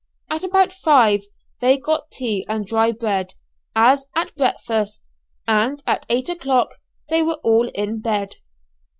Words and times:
About 0.31 0.73
five 0.73 1.21
they 1.59 1.77
got 1.77 2.09
tea 2.09 2.43
and 2.49 2.65
dry 2.65 2.91
bread, 2.91 3.35
as 3.75 4.07
at 4.15 4.33
breakfast; 4.33 5.07
and 5.47 5.83
at 5.85 6.07
eight 6.09 6.27
o'clock 6.27 6.69
they 7.09 7.21
were 7.21 7.37
all 7.43 7.69
in 7.75 8.01
bed. 8.01 8.37